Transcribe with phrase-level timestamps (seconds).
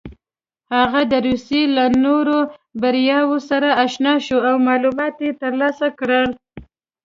[0.75, 2.39] هغه د روسيې له نویو
[2.81, 6.29] بریاوو سره اشنا شو او معلومات یې ترلاسه کړل.